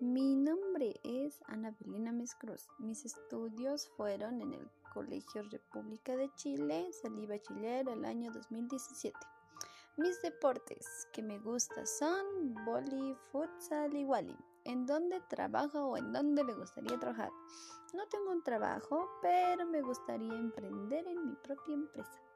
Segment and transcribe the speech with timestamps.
[0.00, 2.68] Mi nombre es Ana Belina Mescruz.
[2.78, 9.18] Mis estudios fueron en el Colegio República de Chile, salí bachiller el año 2017.
[9.96, 14.36] Mis deportes que me gustan son boli, futsal y wally.
[14.62, 17.32] ¿En dónde trabajo o en dónde me gustaría trabajar?
[17.92, 22.27] No tengo un trabajo, pero me gustaría emprender en mi propia empresa.